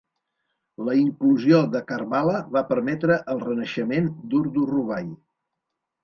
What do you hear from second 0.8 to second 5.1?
La inclusió de Karbala va permetre el renaixement d"Urdu Rubai.